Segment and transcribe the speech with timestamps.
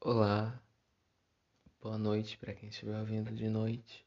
[0.00, 0.62] Olá,
[1.82, 4.06] boa noite para quem estiver ouvindo de noite,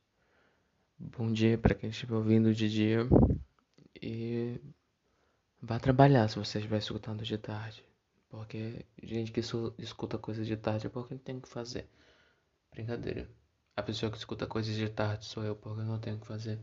[0.98, 3.00] bom dia para quem estiver ouvindo de dia
[4.02, 4.58] e
[5.62, 7.84] vá trabalhar se você estiver escutando de tarde,
[8.30, 9.42] porque gente que
[9.78, 11.90] escuta coisas de tarde é porque tem que fazer.
[12.72, 13.30] Brincadeira.
[13.76, 16.60] A pessoa que escuta coisas de tarde sou eu porque eu não tenho que fazer.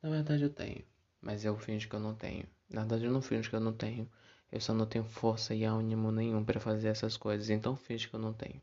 [0.00, 0.84] Na verdade eu tenho,
[1.20, 2.46] mas eu finjo que eu não tenho.
[2.70, 4.08] Na verdade eu não finjo que eu não tenho.
[4.52, 8.14] Eu só não tenho força e ânimo nenhum para fazer essas coisas, então finge que
[8.14, 8.60] eu não tenho.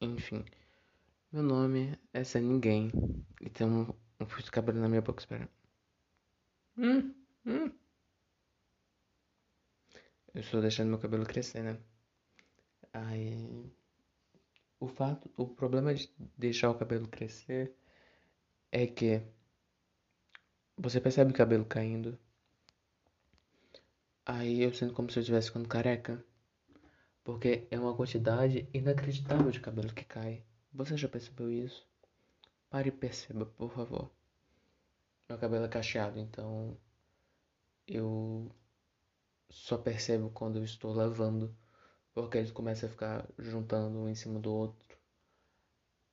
[0.00, 0.44] Enfim,
[1.32, 2.90] meu nome é Sem Ninguém
[3.40, 3.86] e tem um,
[4.20, 5.48] um fio de cabelo na minha boca, espera.
[6.76, 7.70] Hum, hum.
[10.34, 11.78] Eu estou deixando meu cabelo crescer, né?
[12.92, 13.70] Aí.
[14.80, 17.74] O fato, o problema de deixar o cabelo crescer
[18.72, 19.22] é que
[20.76, 22.18] você percebe o cabelo caindo.
[24.26, 26.24] Aí eu sinto como se eu estivesse ficando careca.
[27.22, 30.42] Porque é uma quantidade inacreditável de cabelo que cai.
[30.72, 31.86] Você já percebeu isso?
[32.68, 34.10] Pare e perceba, por favor.
[35.28, 36.76] Meu cabelo é cacheado, então
[37.86, 38.50] eu
[39.48, 41.56] só percebo quando eu estou lavando,
[42.12, 44.98] porque ele começa a ficar juntando um em cima do outro.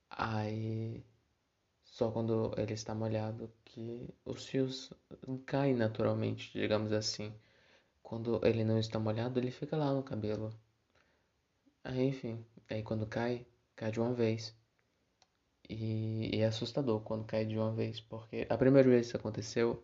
[0.08, 1.04] Aí
[1.82, 4.92] só quando ele está molhado que os fios
[5.46, 7.32] caem naturalmente, digamos assim.
[8.04, 10.50] Quando ele não está molhado, ele fica lá no cabelo.
[11.82, 14.54] Aí, enfim, aí quando cai, cai de uma vez.
[15.68, 19.16] E, e, é assustador quando cai de uma vez, porque a primeira vez que isso
[19.16, 19.82] aconteceu,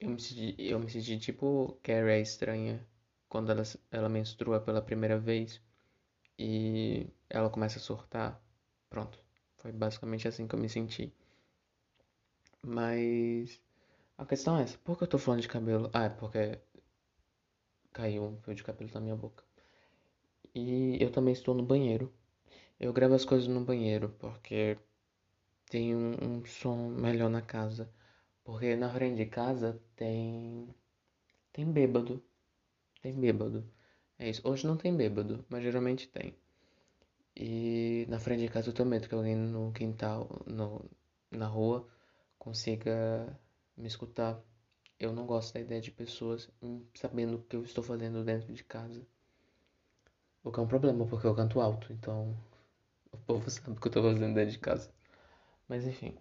[0.00, 2.86] eu me senti, eu me senti tipo Carrie é estranha
[3.28, 5.60] quando ela, ela menstrua pela primeira vez
[6.38, 8.40] e ela começa a surtar.
[8.90, 9.18] Pronto,
[9.58, 11.12] foi basicamente assim que eu me senti.
[12.62, 13.60] Mas
[14.18, 15.90] a questão é essa, por que eu tô falando de cabelo?
[15.92, 16.58] Ah, é porque
[17.96, 19.42] caiu um fio de cabelo na minha boca.
[20.54, 22.12] E eu também estou no banheiro.
[22.78, 24.76] Eu gravo as coisas no banheiro porque
[25.70, 27.90] tem um, um som melhor na casa.
[28.44, 30.68] Porque na frente de casa tem.
[31.52, 32.22] Tem bêbado.
[33.02, 33.64] Tem bêbado.
[34.18, 34.42] É isso.
[34.44, 36.34] Hoje não tem bêbado, mas geralmente tem.
[37.36, 40.84] E na frente de casa eu tô medo que alguém no quintal, no,
[41.30, 41.86] na rua,
[42.38, 43.38] consiga
[43.76, 44.42] me escutar.
[44.98, 46.48] Eu não gosto da ideia de pessoas
[46.94, 49.06] sabendo o que eu estou fazendo dentro de casa.
[50.42, 52.34] O que é um problema, porque eu canto alto, então
[53.12, 54.90] o povo sabe o que eu tô fazendo dentro de casa.
[55.68, 56.16] Mas enfim,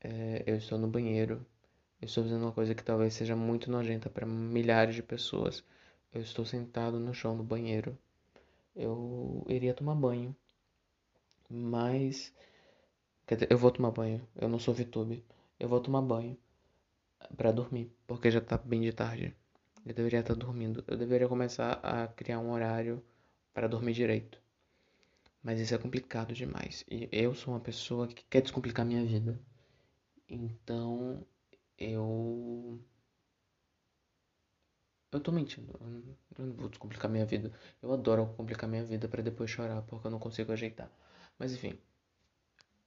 [0.00, 1.46] é, eu estou no banheiro,
[2.00, 5.64] eu estou fazendo uma coisa que talvez seja muito nojenta para milhares de pessoas.
[6.12, 7.98] Eu estou sentado no chão do banheiro.
[8.76, 10.36] Eu iria tomar banho,
[11.48, 12.32] mas.
[13.26, 15.24] Quer dizer, eu vou tomar banho, eu não sou VTube.
[15.58, 16.36] Eu vou tomar banho
[17.36, 19.34] para dormir, porque já tá bem de tarde.
[19.84, 20.82] Eu deveria estar dormindo.
[20.86, 23.04] Eu deveria começar a criar um horário
[23.52, 24.40] para dormir direito.
[25.42, 26.84] Mas isso é complicado demais.
[26.90, 29.38] E eu sou uma pessoa que quer descomplicar minha vida.
[30.28, 31.26] Então
[31.78, 32.80] eu.
[35.12, 35.72] Eu tô mentindo.
[36.38, 37.52] Eu não vou descomplicar minha vida.
[37.82, 40.90] Eu adoro complicar minha vida para depois chorar porque eu não consigo ajeitar.
[41.38, 41.78] Mas enfim.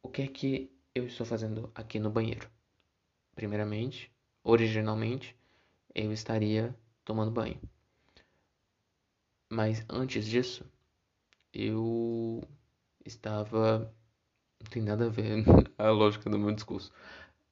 [0.01, 2.49] O que é que eu estou fazendo aqui no banheiro?
[3.35, 4.11] Primeiramente,
[4.47, 5.35] originalmente,
[5.95, 6.75] eu estaria
[7.05, 7.59] tomando banho.
[9.49, 10.65] Mas antes disso,
[11.53, 12.43] eu
[13.05, 13.93] estava.
[14.61, 15.43] Não tem nada a ver
[15.77, 16.91] a lógica do meu discurso.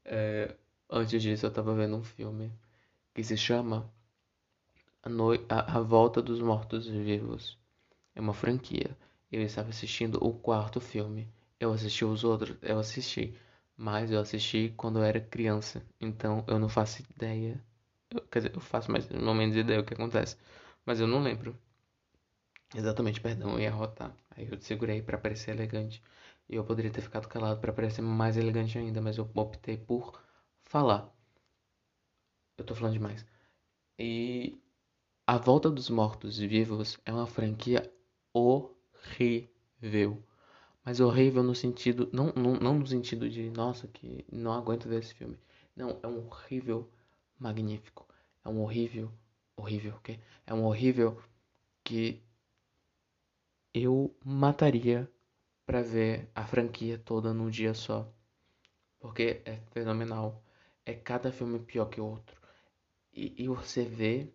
[0.06, 0.56] É,
[0.90, 2.52] antes disso, eu estava vendo um filme
[3.14, 3.92] que se chama
[5.04, 5.32] a, no...
[5.50, 7.58] a, a Volta dos Mortos-Vivos.
[8.16, 8.98] É uma franquia.
[9.32, 11.30] Eu estava assistindo o quarto filme.
[11.60, 13.36] Eu assisti os outros, eu assisti.
[13.78, 15.82] Mas eu assisti quando eu era criança.
[16.02, 17.64] Então eu não faço ideia.
[18.12, 20.38] Eu, quer dizer, eu faço mais ou menos ideia do que acontece.
[20.86, 21.58] Mas eu não lembro.
[22.76, 24.16] Exatamente, perdão, eu ia rotar.
[24.30, 26.00] Aí eu segurei para parecer elegante.
[26.48, 30.22] E eu poderia ter ficado calado para parecer mais elegante ainda, mas eu optei por
[30.64, 31.12] falar.
[32.58, 33.26] Eu tô falando demais.
[34.00, 34.60] E
[35.28, 37.92] A Volta dos Mortos Vivos é uma franquia
[38.34, 40.24] horrível.
[40.86, 42.10] Mas horrível no sentido.
[42.14, 45.38] Não, não, não no sentido de, nossa, que não aguento ver esse filme.
[45.76, 46.88] Não, é um horrível
[47.40, 48.08] magnífico.
[48.44, 49.12] É um horrível.
[49.58, 50.20] Horrível, ok?
[50.46, 51.20] É um horrível
[51.84, 52.22] que
[53.74, 55.10] eu mataria
[55.66, 58.08] para ver a franquia toda num dia só.
[59.00, 60.44] Porque é fenomenal.
[60.86, 62.40] É cada filme pior que o outro.
[63.14, 64.30] E, e você vê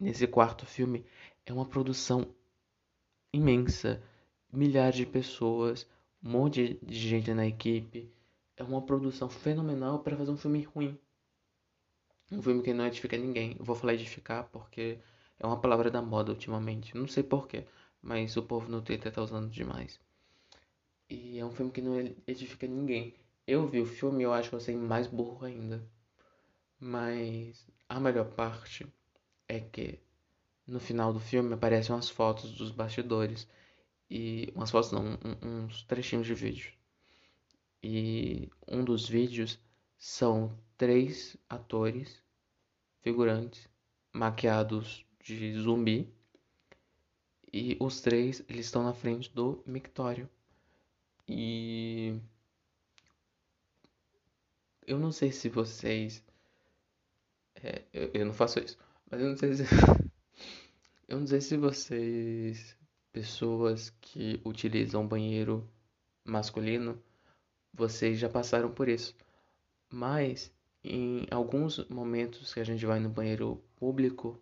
[0.00, 1.04] nesse quarto filme
[1.44, 2.34] é uma produção
[3.32, 4.02] imensa.
[4.52, 5.86] Milhares de pessoas,
[6.22, 8.10] um monte de gente na equipe.
[8.56, 10.98] É uma produção fenomenal para fazer um filme ruim.
[12.30, 13.56] Um filme que não edifica ninguém.
[13.58, 14.98] Eu vou falar edificar porque
[15.38, 16.96] é uma palavra da moda ultimamente.
[16.96, 17.64] Não sei porquê
[18.02, 20.00] mas o povo no Twitter tá usando demais.
[21.10, 23.14] E é um filme que não edifica ninguém.
[23.46, 25.82] Eu vi o filme e eu acho você mais burro ainda.
[26.78, 28.86] Mas a melhor parte
[29.48, 29.98] é que
[30.66, 33.48] no final do filme aparecem umas fotos dos bastidores.
[34.10, 36.72] E umas fotos não, uns trechinhos de vídeo.
[37.82, 39.58] E um dos vídeos
[39.98, 42.22] são três atores
[43.00, 43.68] figurantes
[44.12, 46.12] maquiados de zumbi
[47.52, 50.28] e os três eles estão na frente do mictório.
[51.26, 52.18] E
[54.86, 56.24] eu não sei se vocês
[57.62, 58.78] é, eu, eu não faço isso,
[59.10, 59.64] mas eu não sei se
[61.08, 62.77] eu não sei se vocês
[63.12, 65.68] pessoas que utilizam banheiro
[66.24, 67.02] masculino
[67.72, 69.14] vocês já passaram por isso.
[69.90, 70.52] Mas
[70.82, 74.40] em alguns momentos que a gente vai no banheiro público,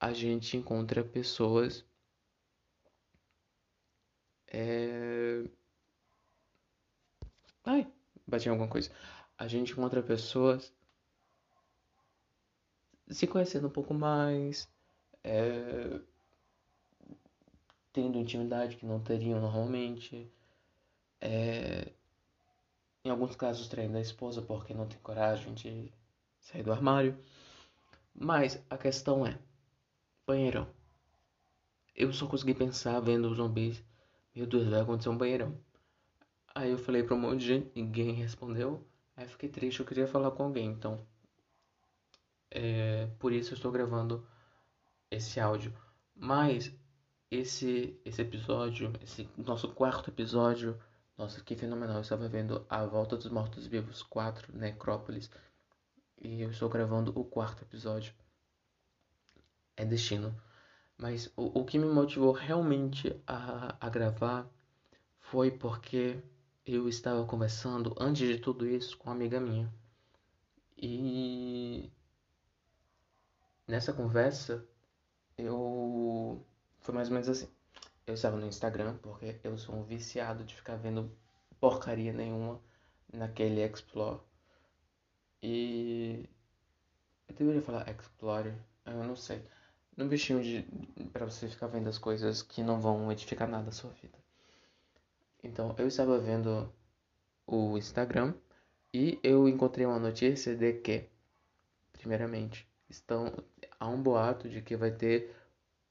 [0.00, 1.84] a gente encontra pessoas
[4.48, 5.44] é...
[7.64, 7.90] Ai,
[8.26, 8.90] bati em alguma coisa.
[9.36, 10.72] A gente encontra pessoas
[13.08, 14.68] se conhecendo um pouco mais,
[15.22, 16.00] é...
[17.94, 20.28] tendo intimidade que não teriam normalmente,
[21.20, 21.92] é...
[23.04, 25.92] em alguns casos traindo a esposa porque não tem coragem de
[26.40, 27.16] sair do armário.
[28.12, 29.38] Mas a questão é,
[30.26, 30.68] banheirão.
[31.94, 33.82] Eu só consegui pensar vendo os zumbis.
[34.34, 35.56] Meu Deus, vai acontecer um banheirão.
[36.52, 38.84] Aí eu falei pra um monte de gente, ninguém respondeu.
[39.16, 41.00] Aí fiquei triste, eu queria falar com alguém, então.
[42.50, 44.26] É, por isso eu estou gravando
[45.10, 45.72] esse áudio.
[46.14, 46.72] Mas
[47.34, 50.78] esse esse episódio, esse nosso quarto episódio,
[51.16, 51.96] nossa, que fenomenal.
[51.96, 55.30] Eu estava vendo A Volta dos Mortos Vivos 4, Necrópolis.
[56.20, 58.12] E eu estou gravando o quarto episódio.
[59.76, 60.34] É destino.
[60.98, 64.48] Mas o, o que me motivou realmente a, a gravar
[65.20, 66.20] foi porque
[66.66, 69.72] eu estava conversando, antes de tudo isso, com uma amiga minha.
[70.76, 71.90] E
[73.66, 74.66] nessa conversa,
[75.38, 76.03] eu.
[76.84, 77.48] Foi mais ou menos assim.
[78.06, 81.10] Eu estava no Instagram, porque eu sou um viciado de ficar vendo
[81.58, 82.60] porcaria nenhuma
[83.10, 84.20] naquele Explore.
[85.42, 86.28] E.
[87.26, 88.54] Eu deveria falar Explorer,
[88.84, 89.42] eu não sei.
[89.96, 90.62] No bichinho de.
[91.10, 94.18] pra você ficar vendo as coisas que não vão edificar nada a sua vida.
[95.42, 96.70] Então, eu estava vendo
[97.46, 98.34] o Instagram
[98.92, 101.08] e eu encontrei uma notícia de que,
[101.92, 103.32] primeiramente, estão
[103.80, 105.34] há um boato de que vai ter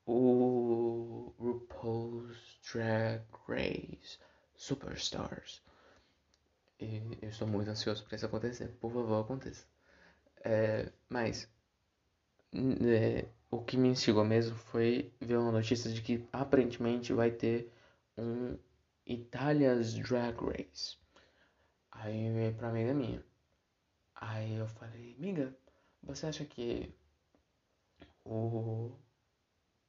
[0.05, 4.19] o RuPaul's Drag Race
[4.55, 5.61] Superstars.
[6.79, 8.67] E eu estou muito ansioso para isso acontecer.
[8.79, 9.65] Por favor, aconteça.
[10.43, 11.49] É, mas
[12.53, 17.71] é, o que me instigou mesmo foi ver uma notícia de que aparentemente vai ter
[18.17, 18.57] um
[19.05, 20.97] Italia's Drag Race.
[21.91, 23.23] Aí eu veio pra amiga minha.
[24.15, 25.55] Aí eu falei, amiga,
[26.01, 26.93] você acha que
[28.25, 28.91] o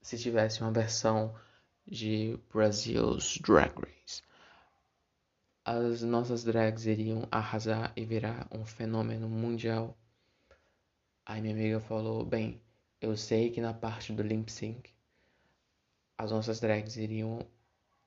[0.04, 1.34] se tivesse uma versão
[1.86, 4.22] de Brasil's Drag Race,
[5.64, 9.96] as nossas drags iriam arrasar e virar um fenômeno mundial?
[11.24, 12.60] Aí minha amiga falou, bem,
[13.00, 14.92] eu sei que na parte do lip sync
[16.18, 17.38] as nossas drags iriam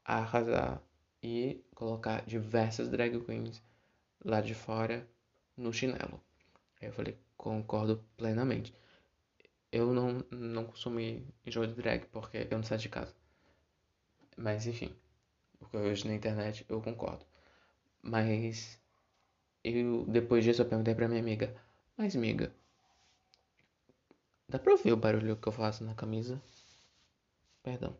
[0.06, 0.80] arrasar
[1.24, 3.60] e colocar diversas drag queens
[4.24, 5.10] lá de fora
[5.58, 6.22] no chinelo.
[6.80, 8.72] Aí eu falei, concordo plenamente.
[9.72, 10.74] Eu não, não
[11.06, 13.14] em jogo de drag porque eu não saio de casa.
[14.38, 14.96] Mas enfim,
[15.60, 17.26] o que eu vejo na internet eu concordo.
[18.02, 18.80] Mas
[19.64, 21.56] eu depois disso eu perguntei pra minha amiga,
[21.98, 22.54] mas amiga,
[24.48, 26.42] dá pra ouvir o barulho que eu faço na camisa?
[27.64, 27.98] Perdão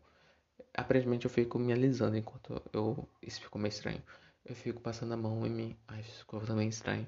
[0.78, 3.08] aparentemente eu fico me alisando enquanto eu.
[3.20, 4.02] Isso ficou meio estranho.
[4.44, 5.76] Eu fico passando a mão em mim.
[5.88, 7.06] Ai, isso ficou também estranho.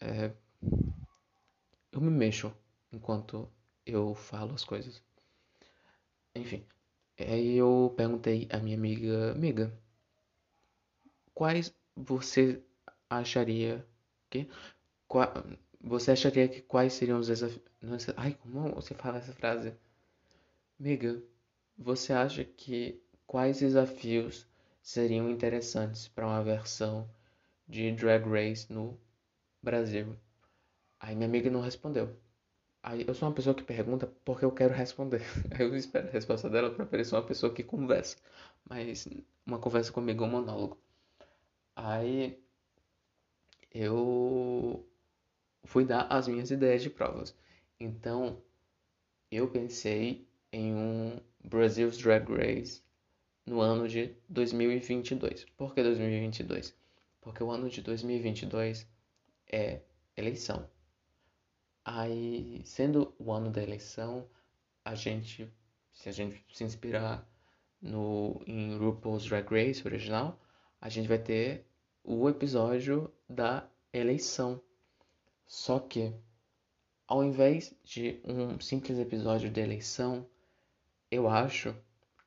[0.00, 0.30] É...
[1.90, 2.52] Eu me mexo
[2.92, 3.48] enquanto
[3.92, 5.02] eu falo as coisas.
[6.34, 6.64] Enfim.
[7.18, 9.72] Aí eu perguntei à minha amiga, amiga,
[11.34, 12.62] quais você
[13.10, 13.86] acharia
[14.30, 14.48] que
[15.08, 15.32] qua,
[15.80, 17.62] você acharia que quais seriam os desafios?
[18.16, 19.74] Ai, como você fala essa frase?
[20.80, 21.22] Amiga,
[21.76, 24.48] você acha que quais desafios
[24.82, 27.08] seriam interessantes para uma versão
[27.68, 28.98] de Drag Race no
[29.62, 30.16] Brasil?
[31.00, 32.16] Aí minha amiga não respondeu.
[32.82, 35.22] Aí eu sou uma pessoa que pergunta porque eu quero responder.
[35.58, 38.16] Eu espero a resposta dela para parecer uma pessoa que conversa.
[38.68, 39.08] Mas
[39.46, 40.78] uma conversa comigo é um monólogo.
[41.74, 42.38] Aí
[43.72, 44.86] eu
[45.64, 47.34] fui dar as minhas ideias de provas.
[47.78, 48.42] Então
[49.30, 52.82] eu pensei em um Brazil's Drag Race
[53.46, 55.44] no ano de 2022.
[55.56, 56.74] Por que 2022?
[57.20, 58.86] Porque o ano de 2022
[59.50, 59.80] é
[60.16, 60.68] eleição.
[61.90, 64.28] Aí, sendo o ano da eleição,
[64.84, 65.50] a gente,
[65.90, 67.26] se a gente se inspirar
[67.80, 70.38] no em RuPaul's Drag Race original,
[70.82, 71.64] a gente vai ter
[72.04, 74.60] o episódio da eleição.
[75.46, 76.12] Só que,
[77.06, 80.26] ao invés de um simples episódio de eleição,
[81.10, 81.74] eu acho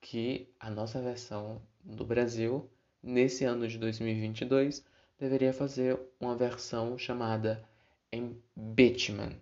[0.01, 2.67] que a nossa versão do Brasil,
[3.03, 4.83] nesse ano de 2022,
[5.19, 7.63] deveria fazer uma versão chamada
[8.11, 9.39] Impeachment.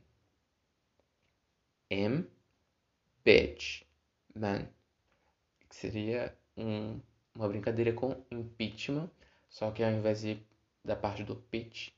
[1.90, 2.26] M.
[4.36, 4.68] Man.
[5.68, 7.00] Que seria um,
[7.36, 9.10] uma brincadeira com impeachment,
[9.50, 10.42] só que ao invés de,
[10.84, 11.90] da parte do pitch,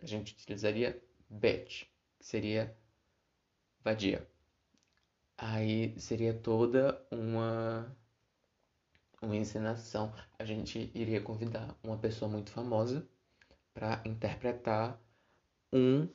[0.00, 1.00] a gente utilizaria
[1.30, 1.84] bitch,
[2.18, 2.76] que seria
[3.82, 4.26] vadia.
[5.36, 7.94] Aí seria toda uma
[9.24, 10.12] uma encenação.
[10.38, 13.06] A gente iria convidar uma pessoa muito famosa
[13.72, 15.00] para interpretar
[15.72, 16.08] um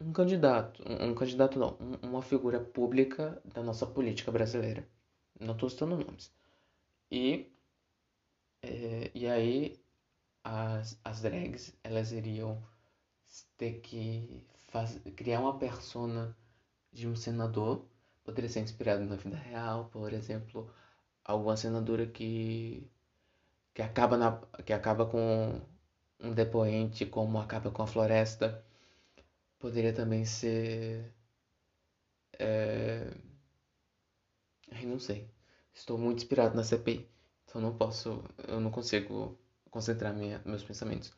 [0.00, 4.86] um candidato, um, um candidato não, um, uma figura pública da nossa política brasileira.
[5.38, 6.32] Não estou citando nomes.
[7.10, 7.52] E,
[8.62, 9.80] é, e aí
[10.44, 12.62] as, as drags, elas iriam
[13.58, 16.36] ter que faz, criar uma persona
[16.92, 17.84] de um senador.
[18.24, 20.72] Poderia ser inspirado na vida real, por exemplo,
[21.24, 22.88] alguma senadora que,
[23.74, 25.60] que, acaba, na, que acaba com
[26.20, 28.64] um depoente, como acaba com a floresta
[29.60, 31.14] Poderia também ser.
[32.38, 33.12] É...
[34.72, 35.28] Ai, não sei.
[35.74, 37.08] Estou muito inspirado na CPI.
[37.44, 38.24] Então não posso.
[38.48, 39.38] Eu não consigo
[39.70, 41.12] concentrar minha, meus pensamentos.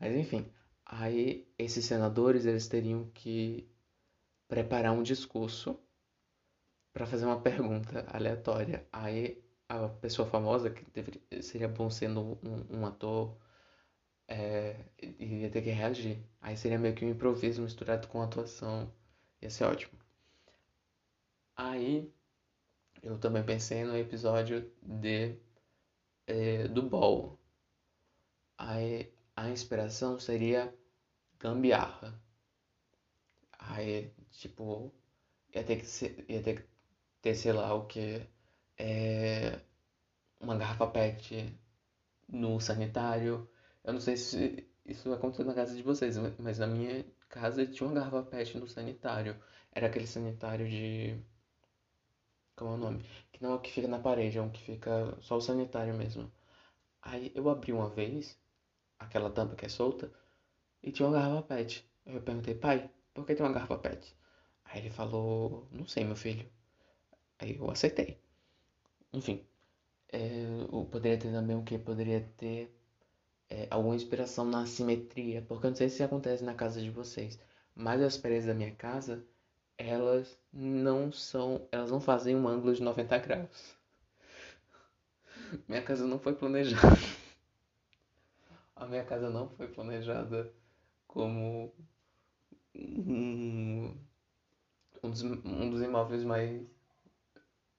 [0.00, 0.50] Mas enfim.
[0.86, 3.68] Aí esses senadores eles teriam que
[4.48, 5.78] preparar um discurso
[6.92, 8.86] para fazer uma pergunta aleatória.
[8.92, 13.36] Aí a pessoa famosa, que deveria, seria bom sendo um, um ator
[14.28, 14.76] é,
[15.18, 16.24] ia ter que reagir.
[16.40, 18.92] Aí seria meio que um improviso misturado com atuação.
[19.42, 19.98] Ia ser ótimo.
[21.56, 22.12] Aí
[23.02, 25.38] eu também pensei no episódio de
[26.26, 27.38] é, do Ball.
[28.58, 30.74] Aí a inspiração seria
[31.38, 32.20] gambiarra.
[33.58, 34.92] Aí, tipo,
[35.54, 36.68] ia ter que ser, ia ter que
[37.22, 38.26] ter, sei lá, o que?
[38.78, 39.60] É,
[40.40, 41.58] uma garrafa PET
[42.28, 43.48] no sanitário
[43.84, 47.86] eu não sei se isso aconteceu na casa de vocês, mas na minha casa tinha
[47.88, 49.36] uma garrafa PET no sanitário.
[49.72, 51.18] Era aquele sanitário de.
[52.56, 53.04] Como é o nome?
[53.32, 55.94] Que não é o que fica na parede, é um que fica só o sanitário
[55.94, 56.30] mesmo.
[57.02, 58.38] Aí eu abri uma vez,
[58.98, 60.12] aquela tampa que é solta,
[60.82, 61.88] e tinha uma garrafa PET.
[62.06, 64.16] Eu perguntei, pai, por que tem uma garrafa PET?
[64.64, 66.48] Aí ele falou, não sei, meu filho.
[67.38, 68.20] Aí eu aceitei.
[69.12, 69.46] Enfim,
[70.12, 70.20] é,
[70.90, 71.78] poderia ter também o que?
[71.78, 72.74] Poderia ter
[73.50, 77.38] é, alguma inspiração na simetria, porque eu não sei se acontece na casa de vocês,
[77.74, 79.24] mas as paredes da minha casa,
[79.78, 83.76] elas não são, elas não fazem um ângulo de 90 graus.
[85.68, 86.96] Minha casa não foi planejada.
[88.76, 90.52] A minha casa não foi planejada
[91.06, 91.72] como
[92.74, 93.94] um,
[95.02, 96.60] dos, um dos imóveis mais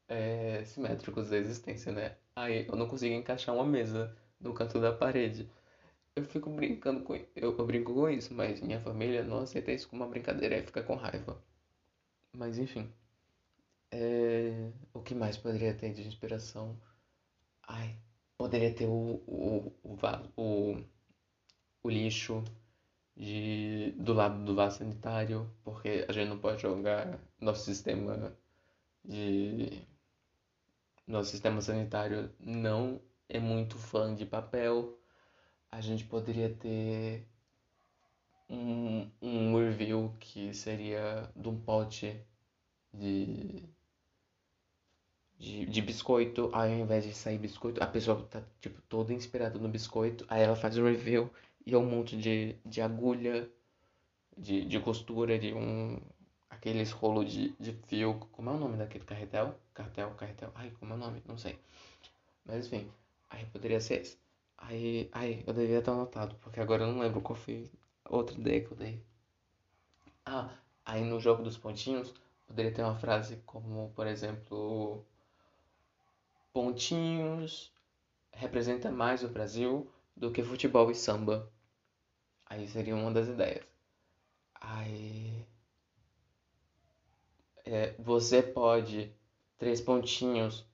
[0.07, 2.15] é, simétricos da existência, né?
[2.35, 5.49] Aí eu não consigo encaixar uma mesa no canto da parede.
[6.15, 9.89] Eu fico brincando com eu, eu brinco com isso, mas minha família não aceita isso
[9.89, 11.41] como uma brincadeira e fica com raiva.
[12.33, 12.91] Mas enfim.
[13.91, 14.71] É...
[14.93, 16.77] O que mais poderia ter de inspiração?
[17.67, 17.97] Ai,
[18.37, 19.97] poderia ter o, o, o,
[20.37, 20.83] o,
[21.83, 22.43] o lixo
[23.15, 28.35] de, do lado do vaso sanitário, porque a gente não pode jogar nosso sistema
[29.03, 29.81] de.
[31.07, 32.99] Nosso sistema sanitário não
[33.29, 34.97] é muito fã de papel.
[35.71, 37.27] A gente poderia ter
[38.49, 42.19] um, um review que seria de um pote
[42.93, 43.63] de,
[45.37, 46.49] de, de biscoito.
[46.53, 50.25] Aí ao invés de sair biscoito, a pessoa tá tipo toda inspirada no biscoito.
[50.29, 51.29] Aí ela faz o review
[51.65, 53.49] e é um monte de, de agulha,
[54.37, 55.99] de, de costura, de um.
[56.49, 58.19] Aqueles rolos de, de fio.
[58.31, 59.59] Como é o nome daquele carretel?
[59.73, 60.51] Cartel, carretel.
[60.55, 61.21] Ai, como é o nome?
[61.27, 61.59] Não sei.
[62.45, 62.89] Mas enfim.
[63.29, 64.19] Aí poderia ser esse.
[64.57, 67.69] Aí, aí, eu devia ter anotado, porque agora eu não lembro qual foi
[68.09, 69.03] outra ideia que eu dei.
[70.25, 70.49] Ah,
[70.85, 72.13] aí no jogo dos pontinhos,
[72.47, 75.05] poderia ter uma frase como, por exemplo,
[76.53, 77.71] pontinhos
[78.31, 81.51] representa mais o Brasil do que futebol e samba.
[82.45, 83.65] Aí seria uma das ideias.
[84.55, 85.45] Aí.
[87.65, 89.13] É, você pode.
[89.57, 90.65] Três pontinhos.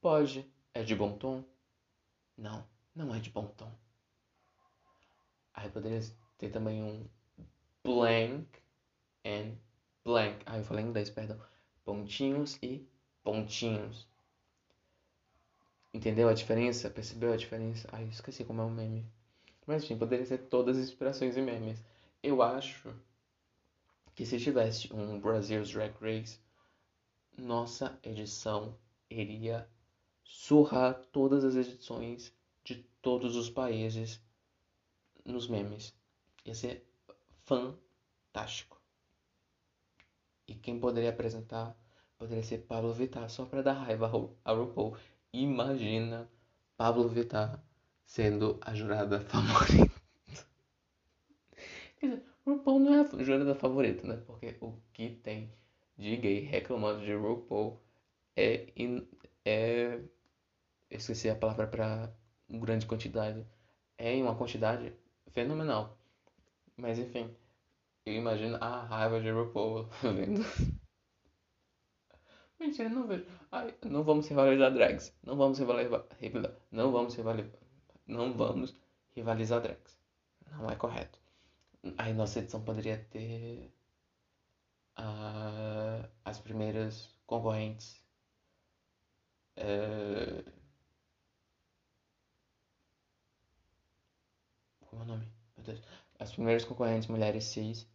[0.00, 1.44] Pode é de bom tom?
[2.40, 3.70] Não, não é de bom tom.
[5.52, 6.00] Aí poderia
[6.38, 7.06] ter também um
[7.84, 8.46] blank
[9.26, 9.58] and
[10.02, 10.42] blank.
[10.46, 11.38] Ah, eu falei em inglês, perdão.
[11.84, 12.82] Pontinhos e
[13.22, 14.08] pontinhos.
[15.92, 16.88] Entendeu a diferença?
[16.88, 17.86] Percebeu a diferença?
[17.92, 19.06] Ai, esqueci como é o meme.
[19.66, 21.84] Mas enfim, poderia ser todas as inspirações e memes.
[22.22, 22.94] Eu acho
[24.14, 26.38] que se tivesse um Brazil's Drag Race,
[27.36, 28.74] nossa edição
[29.10, 29.68] iria
[30.30, 32.32] surrar todas as edições
[32.62, 34.22] de todos os países
[35.24, 35.92] nos memes.
[36.44, 36.88] Ia ser
[37.42, 38.80] fantástico.
[40.46, 41.76] E quem poderia apresentar
[42.16, 44.06] poderia ser Pablo Vittar, só para dar raiva
[44.44, 44.96] a RuPaul.
[45.32, 46.30] Imagina
[46.76, 47.60] Pablo Vittar
[48.06, 50.00] sendo a jurada favorita.
[51.98, 54.22] Quer dizer, RuPaul não é a jurada favorita, né?
[54.24, 55.52] Porque o que tem
[55.98, 57.80] de gay reclamando de RuPaul
[58.36, 58.72] é.
[58.76, 59.06] In,
[59.44, 60.00] é
[60.90, 62.12] eu esqueci a palavra para
[62.48, 63.46] grande quantidade.
[63.96, 64.92] É em uma quantidade
[65.32, 65.96] fenomenal.
[66.76, 67.34] Mas enfim,
[68.06, 70.44] eu imagino a raiva de RuPaul vendo
[72.58, 73.24] Mentira, não vejo.
[73.50, 75.14] Ai, não vamos rivalizar drags.
[75.22, 76.04] Não vamos rivalizar.
[76.70, 77.60] Não vamos rivalizar.
[78.06, 78.74] Não vamos
[79.16, 79.98] rivalizar drags.
[80.50, 81.18] Não é correto.
[81.96, 83.72] Aí nossa edição poderia ter
[84.98, 88.04] uh, as primeiras concorrentes.
[89.56, 90.59] Uh,
[95.02, 95.26] o nome?
[95.56, 95.82] Meu Deus.
[96.18, 97.86] As primeiras concorrentes mulheres cis.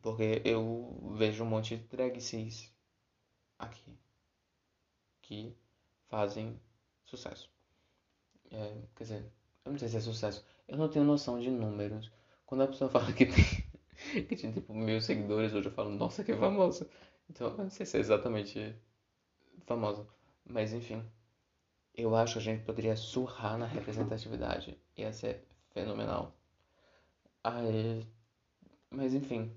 [0.00, 2.72] Porque eu vejo um monte de drag cis
[3.58, 3.98] aqui
[5.20, 5.56] que
[6.08, 6.60] fazem
[7.04, 7.50] sucesso.
[8.50, 9.32] É, quer dizer,
[9.64, 10.44] eu não sei se é sucesso.
[10.68, 12.10] Eu não tenho noção de números.
[12.46, 16.24] Quando a pessoa fala que tem, que tem tipo mil seguidores, hoje eu falo, nossa,
[16.24, 16.88] que famosa.
[17.30, 18.76] Então, eu não sei se é exatamente
[19.66, 20.06] famosa.
[20.44, 21.02] Mas enfim,
[21.94, 24.78] eu acho que a gente poderia surrar na representatividade.
[24.96, 26.34] Ia ser fenomenal.
[27.44, 28.06] Aí,
[28.90, 29.52] mas enfim,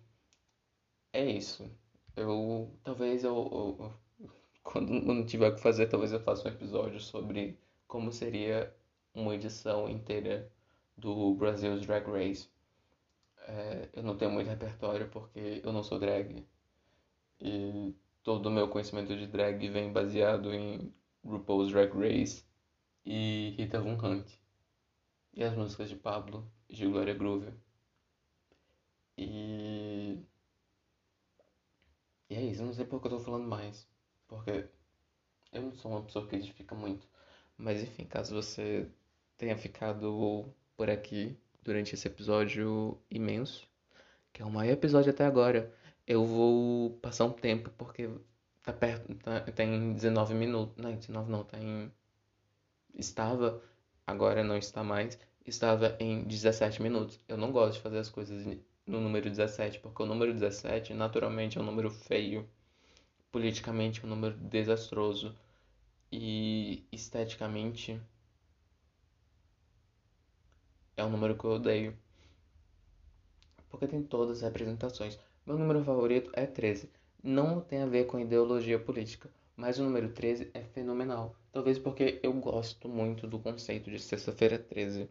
[1.14, 1.70] é isso.
[2.16, 3.94] Eu talvez eu, eu
[4.64, 8.76] quando não tiver o que fazer, talvez eu faça um episódio sobre como seria
[9.14, 10.52] uma edição inteira
[10.98, 12.50] do Brasil's Drag Race.
[13.48, 16.46] É, eu não tenho muito repertório porque eu não sou drag.
[17.40, 20.94] E todo o meu conhecimento de drag vem baseado em
[21.26, 22.44] RuPaul's Drag Race
[23.06, 24.28] e Rita Von Hunt.
[25.34, 27.54] E as músicas de Pablo e de Gloria Groove.
[29.18, 30.20] E
[32.30, 33.88] e é isso, eu não sei porque eu tô falando mais.
[34.28, 34.68] Porque
[35.52, 37.08] eu não sou uma pessoa que edifica muito.
[37.58, 38.90] Mas enfim, caso você
[39.38, 43.68] tenha ficado por aqui durante esse episódio imenso,
[44.34, 45.74] que é o maior episódio até agora,
[46.08, 48.10] eu vou passar um tempo porque
[48.66, 50.76] tá perto, tá, tá em 19 minutos.
[50.84, 51.92] Não, 19 não, tá em.
[52.96, 53.62] Estava,
[54.08, 57.20] agora não está mais, estava em 17 minutos.
[57.28, 58.46] Eu não gosto de fazer as coisas
[58.88, 62.50] no número 17, porque o número 17 naturalmente é um número feio,
[63.32, 65.36] politicamente é um número desastroso
[66.12, 68.02] e esteticamente
[70.98, 71.98] é um número que eu odeio.
[73.70, 75.20] Porque tem todas as representações.
[75.46, 76.90] Meu número favorito é 13.
[77.24, 81.36] Não tem a ver com ideologia política, mas o número 13 é fenomenal.
[81.52, 85.10] Talvez porque eu gosto muito do conceito de sexta-feira 13.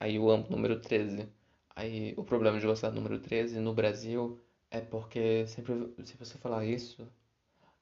[0.00, 1.28] Aí eu amo o número 13.
[1.74, 6.36] Aí o problema de gostar do número 13 no Brasil é porque sempre se você
[6.38, 7.08] falar isso,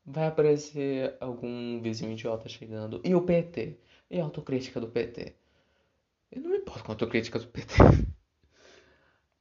[0.05, 3.01] vai aparecer algum vizinho idiota chegando.
[3.03, 3.79] E o PT?
[4.11, 5.35] E a autocrítica do PT?
[6.31, 7.75] Eu não me importo com a autocrítica do PT.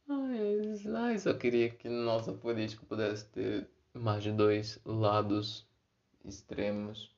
[0.08, 5.68] Mas eu queria que nossa política pudesse ter mais de dois lados
[6.24, 7.14] extremos.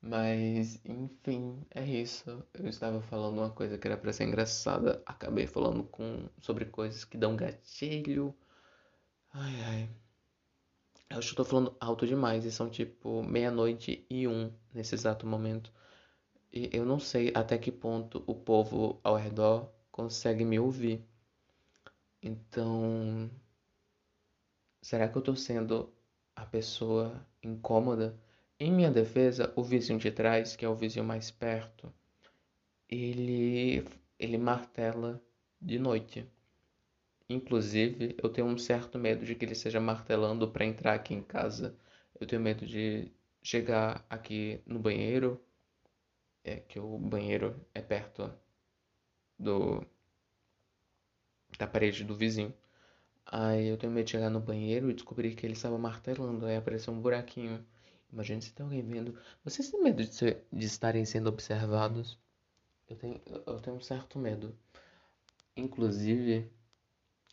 [0.00, 2.44] Mas, enfim, é isso.
[2.54, 7.04] Eu estava falando uma coisa que era para ser engraçada, acabei falando com sobre coisas
[7.04, 8.34] que dão gatilho.
[9.32, 9.90] Ai, ai.
[11.08, 15.26] Eu acho que eu falando alto demais e são tipo meia-noite e um nesse exato
[15.26, 15.72] momento.
[16.52, 21.04] E eu não sei até que ponto o povo ao redor consegue me ouvir.
[22.22, 23.30] Então,
[24.82, 25.92] será que eu tô sendo
[26.36, 28.18] a pessoa incômoda?
[28.60, 31.92] Em minha defesa, o vizinho de trás, que é o vizinho mais perto,
[32.88, 33.84] ele,
[34.18, 35.22] ele martela
[35.60, 36.28] de noite.
[37.28, 41.22] Inclusive, eu tenho um certo medo de que ele esteja martelando para entrar aqui em
[41.22, 41.76] casa.
[42.20, 43.10] Eu tenho medo de
[43.42, 45.42] chegar aqui no banheiro,
[46.44, 48.32] é que o banheiro é perto
[49.38, 49.84] do
[51.58, 52.52] da parede do vizinho.
[53.32, 56.56] Aí eu tenho medo de chegar no banheiro e descobrir que ele estava martelando, aí
[56.56, 57.64] apareceu um buraquinho
[58.12, 59.18] Imagina se tem alguém vendo.
[59.42, 62.18] Vocês têm medo de, ser, de estarem sendo observados?
[62.86, 64.54] Eu tenho, eu tenho um certo medo.
[65.56, 66.50] Inclusive,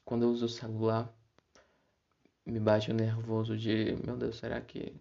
[0.06, 1.14] quando eu uso o celular,
[2.46, 4.96] me bate o nervoso de, meu Deus, será que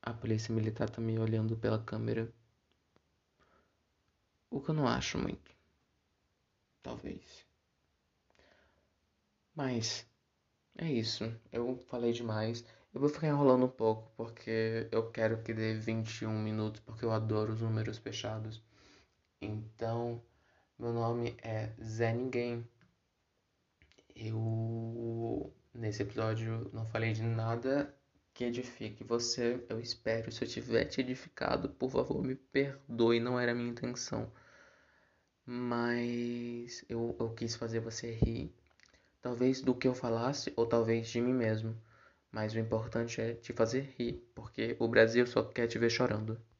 [0.00, 2.32] a polícia militar tá me olhando pela câmera?
[4.50, 5.54] O que eu não acho muito.
[6.82, 7.51] Talvez.
[9.54, 10.06] Mas
[10.78, 11.24] é isso.
[11.50, 12.64] Eu falei demais.
[12.94, 17.12] Eu vou ficar enrolando um pouco porque eu quero que dê 21 minutos, porque eu
[17.12, 18.62] adoro os números fechados.
[19.40, 20.22] Então,
[20.78, 22.66] meu nome é Zé Ninguém.
[24.14, 27.94] Eu nesse episódio não falei de nada
[28.34, 29.64] que edifique você.
[29.68, 30.30] Eu espero.
[30.32, 33.20] Se eu tiver te edificado, por favor, me perdoe.
[33.20, 34.30] Não era minha intenção.
[35.46, 38.54] Mas eu, eu quis fazer você rir.
[39.22, 41.80] Talvez do que eu falasse, ou talvez de mim mesmo.
[42.32, 46.42] Mas o importante é te fazer rir, porque o Brasil só quer te ver chorando.